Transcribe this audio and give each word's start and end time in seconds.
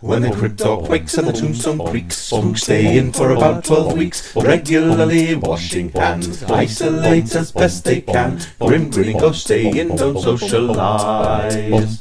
When 0.00 0.22
the 0.22 0.30
crypto 0.30 0.80
quakes 0.86 1.18
and 1.18 1.26
the 1.26 1.32
tombstone 1.32 1.84
creaks, 1.84 2.16
spooks 2.18 2.62
stay 2.62 2.98
in 2.98 3.12
for 3.12 3.32
about 3.32 3.64
twelve 3.64 3.98
weeks, 3.98 4.32
regularly 4.36 5.34
washing 5.34 5.88
hands, 5.90 6.44
isolate 6.44 7.34
as 7.34 7.50
best 7.50 7.84
they 7.84 8.02
can. 8.02 8.38
Grim 8.60 8.90
grinning 8.90 9.18
ghosts 9.18 9.42
stay 9.42 9.76
in, 9.76 9.96
don't 9.96 10.20
socialize. 10.20 11.96